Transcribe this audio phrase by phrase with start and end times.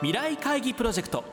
[0.00, 1.24] 未来会議プロジェクト。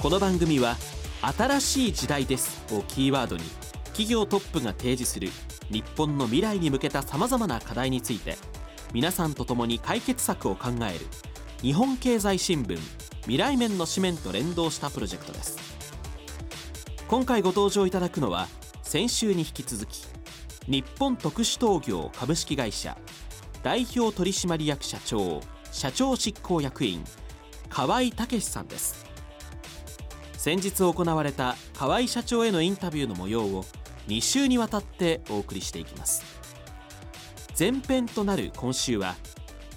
[0.00, 0.76] この番組は
[1.36, 2.64] 新しい時代です。
[2.72, 3.42] をキーワードに
[3.86, 5.30] 企業トップが提示する
[5.72, 8.36] 日本の未来に向けたさまざまな課題について
[8.94, 11.04] 皆さんと共に解決策を考える
[11.62, 12.78] 日本経済新聞
[13.26, 15.58] 未来面の紙面と連動したプロジェクトです。
[17.08, 18.46] 今回ご登場いただくのは
[18.84, 20.06] 先週に引き続き
[20.68, 22.96] 日本特殊陶業株式会社
[23.64, 25.40] 代表取締役社長
[25.72, 27.02] 社長執行役員
[27.68, 29.04] 河合武さんです。
[30.34, 33.64] 先日行われた河合社長へのインタビューの模様を
[34.06, 36.22] 2週にわたってお送りしていきます。
[37.58, 39.16] 前編となる今週は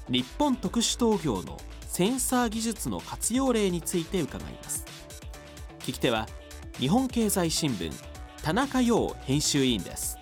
[0.07, 1.59] 日本特殊陶業の
[1.99, 4.85] センサー技術の活用例について伺います。
[5.80, 6.30] 聞き手は
[6.77, 7.91] 日本経済新聞
[8.41, 10.18] 田中陽編集委員です。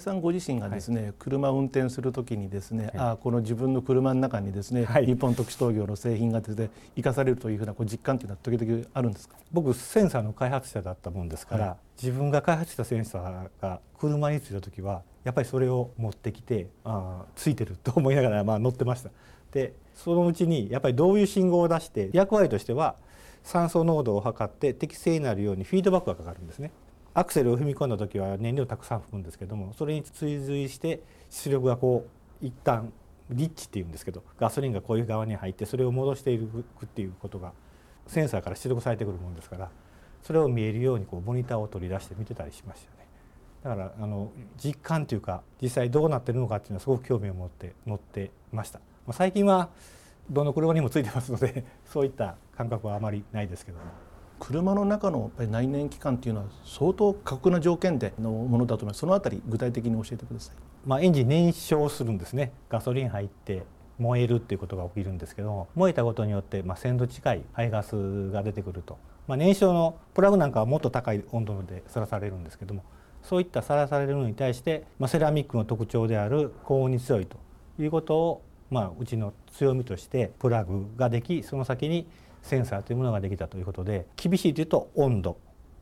[0.00, 9.36] さんご自身がですね、はい、車を運転するときにですね、はい、あこの自分の車の中にですね、はい、日本特殊陶業の製品がですね生かされるというふうなこう実感というのは時々あるんですか？
[9.52, 19.10] 僕センサーの開発者だったもんですから、自分が開発したセンサーが車についた時はやっぱりそれを持ってきてあついてると思いながらまあ乗ってました。
[19.52, 22.96] でそのうちにやっぱりどういう信号を出して役割としては
[23.42, 26.72] 酸素濃度を測って適正になるようにフィードバックがかかるんですね。
[27.16, 31.00] アクセルを踏み込んだ時は燃料をたくさん吹くんですけどもそれに追随して
[31.30, 32.06] 出力がこ
[32.42, 32.92] う一旦
[33.30, 37.52] リッチっていうんですけどガソリンがこういう側に入ってそれを戻していくっていうことが
[38.06, 39.70] センサーから出力されてくるものですから
[40.22, 43.06] それを見えるようにこうモニターを取り出して見てたりしましたね。
[43.64, 44.30] だからあの
[44.62, 48.80] 実感というか実際どうなってるのかっていうのはすごく興味を持って乗ってました。
[49.06, 49.70] ま、最近は
[50.28, 54.05] どの車にもついてますのでそういった感覚はあまりないですけども。
[54.38, 59.00] 車の中のやっぱり内燃機関っていうのは相当過酷な条件でのものだと思います。
[59.00, 60.54] そのあたり具体的に教えてください、
[60.84, 62.52] まあ、エンジン燃焼するんですね。
[62.68, 63.64] ガソリン入って
[63.98, 72.84] 燃えるっていうことが起きるんですけど燃えたことによって、まあ、1000度近い排ガスが出てくると、まあ、燃焼のプラグなんかはもっと高い温度でさらされるんですけども
[73.22, 77.38] そういったさらされるのに対して、まあ、セラミックの特徴である高温に強いと
[77.78, 82.06] いうことを、まあ、うちの強みとしてプラグができその先に
[82.42, 85.38] センサーというものができたということで厳しいというと温度。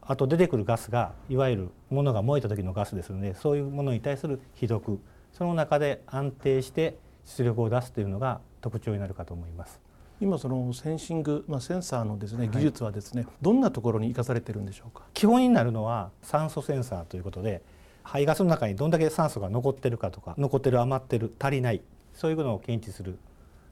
[0.07, 4.99] あと出てくるガスがいわゆるものが燃えた時のガスですのでそういうものに対する非毒。
[5.33, 9.81] その中で安定して出力を出すというのが特徴になるかと思います。
[10.21, 15.05] 今そのセンシング、まあ、センサーのですね技術はですね、はい、どんなところに生かされてるんでしょうか？
[15.13, 17.63] 基本になるのは酸素センサーということで
[18.05, 21.83] 排ガスの中にどんだけ酸素が残ってるかとか残ってる余ってる足りない
[22.13, 23.19] そういうのを検知する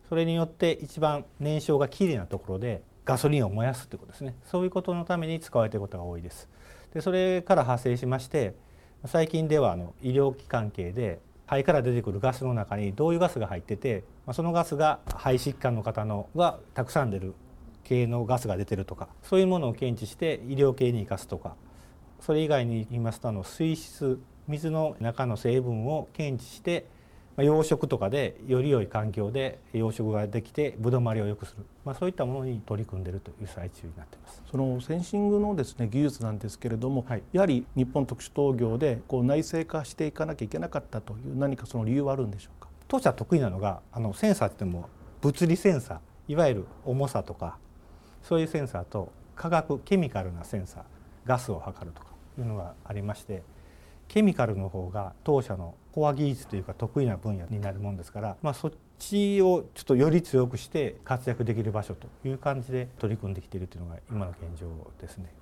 [0.08, 6.48] それによって一番燃焼がきれいなところでガソリンを燃やすということですねそういうことのために使われていることが多いです。
[6.94, 8.54] でそれから派生しまして
[9.06, 17.34] 最近ではあの医療機関係で肺から出てくるガスの中にどういうガスが入っててそのガスが肺疾患の方のがたくさん出る
[17.84, 21.56] 系のガスが出てるとかそういうものを検知して医療系に生かすとか
[22.20, 26.86] それ以外に言いますとあの水質水の中の成分を検知して
[27.38, 34.42] 養殖とかでより良い環境で養殖ができてぶどまりを良くする、まあ、そういったものに取り組んでいるという最中になっています。
[34.50, 42.68] そのセンシングのですね技術なんですけれども、はい、やはり日本特殊陶業でこう内製化していかなきゃいけなかったという何かその理由はあるんでしょうか？
[42.86, 44.90] 当社得意なのがあのセンサーっても
[45.22, 47.56] 物理センサーいわゆる重さとか
[48.22, 50.82] そういうセンサーと化学ケミカルなセンサー
[51.24, 53.42] ガスを測るとかいうのがありまして
[54.08, 64.66] ケミカルの方が当社のコア技術というか得意な分野になるもんですから、まあ、そっちをちょっとより強くして活躍できる場所という感じで取り組んできているというのが今の現状
[65.00, 65.32] ですね。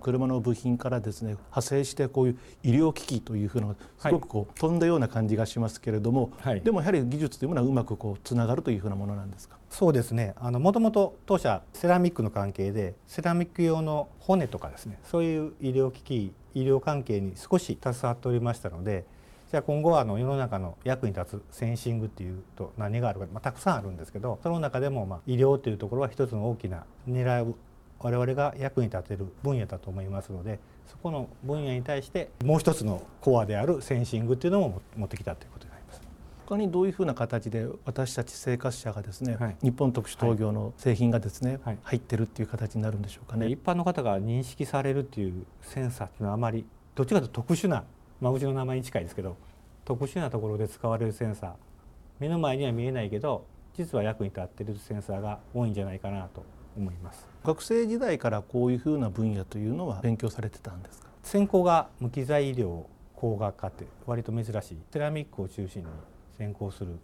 [0.00, 9.58] 車の部品からですね派生してこういう医療機器というふうなすごくこう、飛んだような感じがしますけれども、はい、でもやはり技術というものはうまくこうつながるというふうなものなんですか？
[9.70, 10.34] そうですね。
[10.38, 19.04] あのもともと当社セラミックの関係でセラミック用の骨とかですねそういう医療機器医療関係に少し携わっておりましたので
[19.52, 27.54] じゃあ今後はあの世の中の役に立つセンシングっていうと何があるか、まあ、たくさんあるんですけどその中でもまあ医療というところは一つの大きな狙う
[27.98, 36.00] 我々が役に立てる分野だと思いますのでそこの分野に対してもう一つのコアであるセンシングっていうのも持ってきたということになります。
[36.46, 43.48] 他にどういうふうな形で私たち生活者がですね、はい、日本特殊陶業の製品がですね、はい、入ってるっていう形になるんでしょうかね。
[43.48, 46.64] 一般の方が認識されるっていうセンサーっていうのはあまり
[46.94, 47.84] どっちかというと特殊な、
[48.22, 49.36] まあ、うちの名前に近いですけど
[49.84, 51.50] 特殊なところで使われるセンサー。
[52.20, 53.44] 目の前には見えないけど
[53.76, 56.44] 実は役に立っているセンサーが多いんじゃないかなと
[56.76, 57.26] 思います。
[57.44, 61.08] 学生時代からこういうふうな分野というのは勉強されてたんですか？
[61.24, 62.84] 専攻が無機材医療
[63.16, 64.78] 工学科って割と珍しい。
[64.92, 65.88] セラミックを中心に
[66.38, 67.00] 専攻する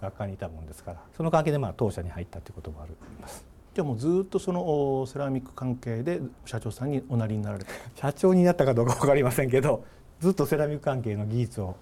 [0.00, 3.44] 学科にいたもんですからその関係でまあ当社に入ったということもあります。
[3.74, 7.70] じゃあもうずっとそのセラミック関係で社長さんにおなりになられた。
[7.96, 9.84] 社長になったかどうか分かりませんけど
[10.20, 11.76] ずっとセラミック関係の技術を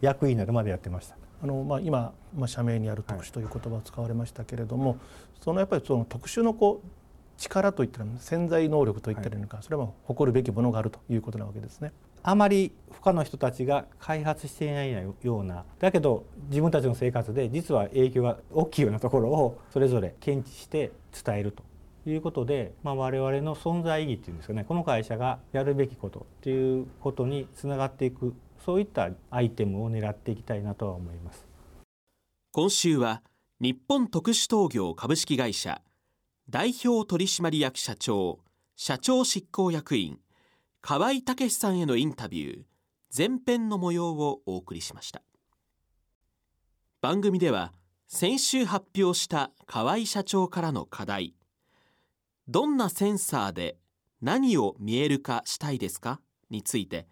[0.00, 1.16] 役員になるまでやってました。
[1.42, 4.98] あの、まあ、今、まあ、社名にある特殊という言葉を使われましたけれども、はい、
[5.40, 6.88] そのやっぱりその特殊のこう
[7.40, 11.92] 力といったら潜在能力といったらいいのか、はい、それは誇るべきものがあるということなわけですね。
[12.22, 20.92] あまり他の人たちが開発していないようなだけど自分たちの生活で実は影響が大きいようなところをそれぞれ検知して
[21.24, 21.62] 伝えると
[22.06, 31.46] いうことで、まあ、我々の存在意義っていうんですかねこの会社がやるべきことっていうことにつながっていくそういったアイテムを狙っていきたいなとは思います。
[32.52, 33.22] 今週は
[33.60, 35.82] 日本特殊陶業株式会社
[36.48, 38.40] 代表取締役社長
[38.76, 40.18] 社長執行役員
[40.80, 42.62] 河合武さんへのインタビュー
[43.16, 45.22] 前編の模様をお送りしました。
[47.00, 47.72] 番組では
[48.08, 51.34] 先週発表した河合社長からの課題
[52.52, 53.76] どんなセンサーで
[54.20, 56.20] 何を見える化したいですか？
[56.50, 57.06] について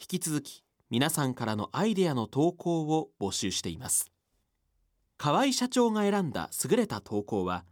[0.00, 4.10] 引き続き皆さんからのアイデアの投稿を募集しています。
[5.16, 7.64] 河合社長が選んだ優れた投稿は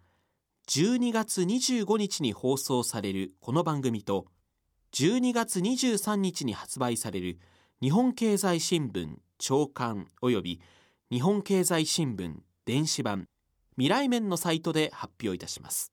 [0.68, 4.26] 12月25日に放送されるこの番組と
[4.92, 7.40] 12月23日に発売される
[7.80, 10.60] 日本経済新聞朝刊及び
[11.10, 13.26] 日本経済新聞電子版
[13.76, 15.92] 未来面のサイトで発表いたします。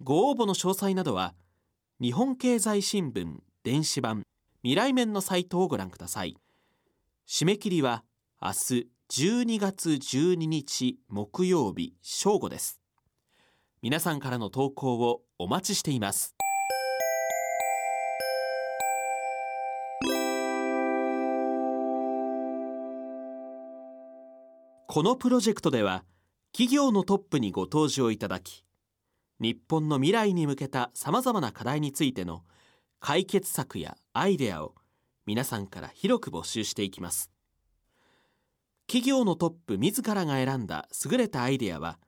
[0.00, 1.34] ご応募の詳細などは
[2.00, 4.22] 日本経済新聞電子版
[4.62, 6.36] 未来面のサイトをご覧ください。
[7.26, 8.04] 締め切りは
[8.40, 12.80] 明日12月12日木曜日正午です。
[13.82, 16.36] 皆さんからの投稿をお待ちしています。
[24.86, 26.04] このプロジェクトでは
[26.52, 28.64] 企業のトップにご登場いただき
[29.40, 32.42] 日本の未来に向けたさまざまな課題についての
[32.98, 34.74] 解決策やアイデアを
[35.26, 37.30] 皆さんから広く募集していきます。
[38.88, 41.98] 企業のトップ自らが選んだ優れたアイデアは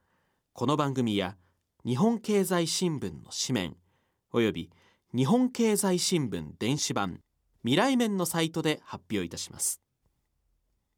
[0.55, 1.37] この番組や
[1.85, 3.77] 日本経済新聞の紙面
[4.33, 4.71] および
[5.15, 7.21] 日本経済新聞電子版
[7.63, 9.81] 未来面のサイトで発表いたします。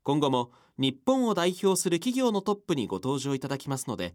[0.02, 4.14] 今後も日本を代表する企業のトップにご登場いただきますので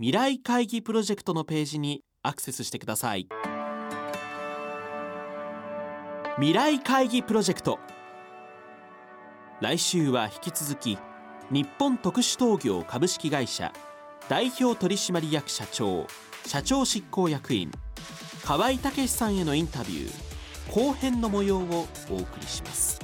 [0.00, 3.28] 未来会議プロジェクトのページにアクセスしてください
[6.36, 7.78] 未来会議プロジェクト
[9.60, 10.98] 来週は引き続き
[11.52, 13.72] 日本特殊陶業株式会社
[14.28, 16.08] 代表取締役社長
[16.44, 17.70] 社長執行役員
[18.44, 22.98] 河合武さんへのインタビュー後編の模様をお送りします。